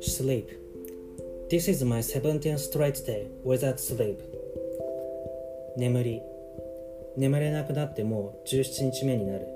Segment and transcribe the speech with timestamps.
[0.00, 0.50] Sleep.
[1.50, 4.18] This is my 17th straight day without sleep.
[5.76, 6.22] 眠り。
[7.16, 9.46] 眠れなくなってもう17日目になる。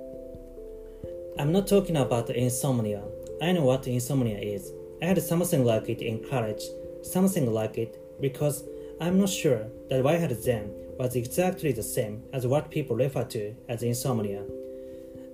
[1.39, 3.03] I'm not talking about insomnia.
[3.41, 4.73] I know what insomnia is.
[5.03, 6.63] I had something like it in college,
[7.03, 8.65] something like it, because
[9.01, 12.97] I'm not sure that what I had then was exactly the same as what people
[12.97, 14.43] refer to as insomnia.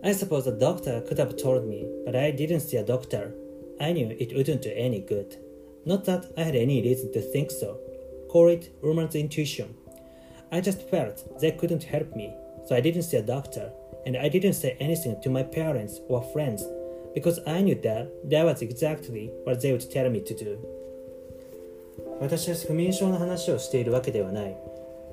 [0.03, 3.35] I suppose a doctor could have told me, but I didn't see a doctor.
[3.81, 5.37] I knew it wouldn't do any good.
[5.85, 7.79] Not that I had any reason to think so.
[8.29, 9.75] Call it woman's intuition.
[10.53, 12.35] I just felt they couldn't help me,
[12.67, 13.71] so I didn't see a doctor,
[14.07, 16.65] and I didn't say anything to my parents or friends
[17.15, 20.59] because I knew that that was exactly what they would tell me to do.
[22.21, 24.57] 私は不眠症の話をしているわけではない。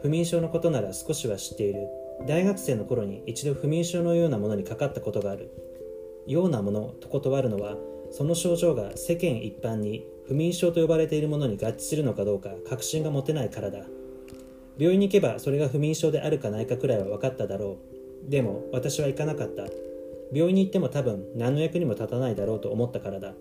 [0.02, 1.88] 不眠症のことなら少しは知っている。
[2.27, 5.51] 大学生の頃に一度不眠症のようなものにかかったことがある。
[6.27, 7.77] ようなものと断るのは、
[8.10, 13.85] その症状が世間一般に不眠症と呼ばれているものに合致するのかどうか確信が持てないからだ。
[14.77, 17.79] 病院に行けばそれが不眠症であるかないかくらいは分かっただろ
[18.27, 18.30] う。
[18.30, 19.66] でも私は行かなかった。
[20.32, 23.34] 病院に行っても多分何の役にも立たないだろうと思ったからだ。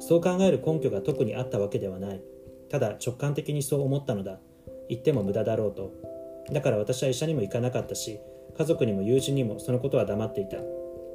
[0.00, 2.22] そう考える根拠が特にあったわけではない。
[2.70, 4.40] ただ直感的にそう思ったのだ。
[4.88, 5.92] 行っても無駄だろうと。
[6.52, 8.20] だから私は医者にも行かなかったし、
[8.56, 10.58] 家族にも友人にもそのことは黙っていた。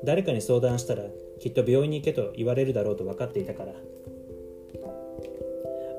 [0.04, 1.04] 誰かに相談したら
[1.40, 3.74] きっと病院に行けと言われるだろうと分かっていたから。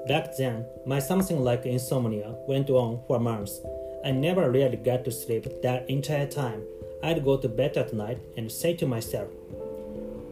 [0.07, 3.63] Back then, my something like insomnia went on for months.
[4.05, 6.63] I never really got to sleep that entire time.
[7.03, 9.29] I'd go to bed at night and say to myself,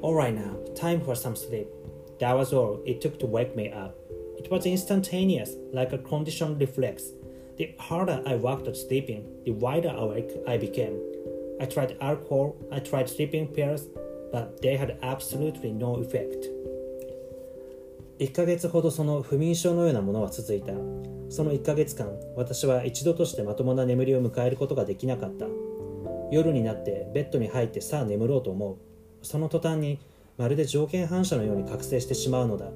[0.02, 1.68] Alright now, time for some sleep.
[2.20, 3.96] That was all it took to wake me up.
[4.38, 7.04] It was instantaneous, like a conditioned reflex.
[7.58, 10.98] The harder I worked at sleeping, the wider awake I became.
[11.60, 13.88] I tried alcohol, I tried sleeping pills,
[14.32, 16.50] but they had absolutely no effect.
[18.18, 20.72] 1ヶ月ほどその不眠症のようなものは続いた。
[21.28, 25.46] その1ヶ月間、私は一度としてまともな眠りを迎えることができなかった。
[26.30, 28.76] 夜になってベッドに入ってさあ眠ろうと思う。
[29.26, 29.98] その途端に
[30.38, 32.70] まるで条件反射のように覚醒してしまうのだ。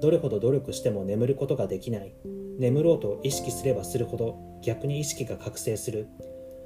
[0.00, 2.12] どれほど努力しても眠ることができない。
[2.59, 6.07] 眠ろうと意識すればするほど逆に意識が覚醒する。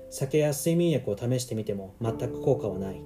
[0.09, 3.01] 酒や睡眠薬を試してみても全く効果はない。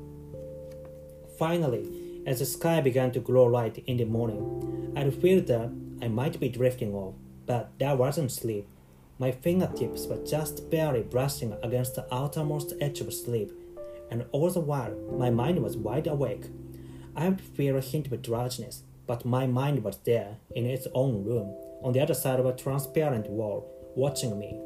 [1.39, 6.09] Finally, As the sky began to glow light in the morning, I felt that I
[6.09, 8.67] might be drifting off, but that wasn't sleep.
[9.17, 13.51] My fingertips were just barely brushing against the outermost edge of sleep,
[14.11, 16.51] and all the while my mind was wide awake.
[17.15, 21.23] I would feel a hint of drowsiness, but my mind was there in its own
[21.23, 24.58] room, on the other side of a transparent wall, watching me.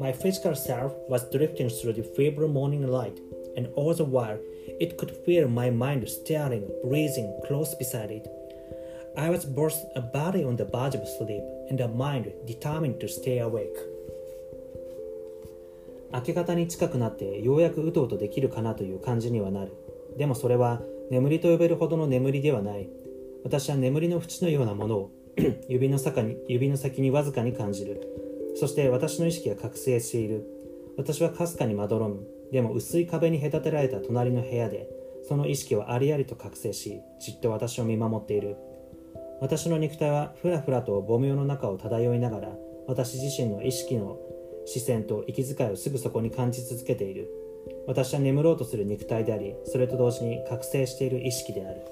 [0.00, 3.20] My physical self was drifting through the feeble morning light,
[3.56, 4.38] and all the while
[4.80, 8.26] it could feel my mind staring, breathing close beside it.
[9.16, 13.08] I was both a body on the verge of sleep and a mind determined to
[13.08, 13.78] stay awake.
[16.12, 19.72] 明け方に近くなってようやくうとうとできるかなという感じにはなる。
[20.16, 22.88] でもそれは眠りと呼べるほどの眠りではない。
[23.44, 25.10] 私は眠りの淵のようなものを
[25.68, 28.00] 指の先に指の先にわずかに感じる。
[28.56, 30.46] そして私の意識が覚醒している。
[30.96, 32.34] 私はかすかにまどろむ。
[32.52, 34.88] でも薄い壁に隔てられた隣の部屋で
[35.26, 38.56] その意識はありありと覚醒しじっと私を見守っている
[39.40, 42.48] 私の肉体はふらふらと母苗の中を漂いながら
[42.86, 44.18] 私自身の意識の
[44.66, 47.28] 視線と息遣いをすぐそこに感じ続けている
[47.86, 51.82] 私は眠ろうとする肉体でありそれと同時に覚醒している意識である